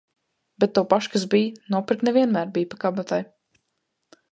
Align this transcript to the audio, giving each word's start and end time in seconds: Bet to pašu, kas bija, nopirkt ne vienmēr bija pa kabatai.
Bet 0.63 0.71
to 0.77 0.83
pašu, 0.93 1.11
kas 1.17 1.27
bija, 1.33 1.51
nopirkt 1.75 2.07
ne 2.09 2.15
vienmēr 2.17 2.51
bija 2.57 2.73
pa 2.75 2.83
kabatai. 2.87 3.23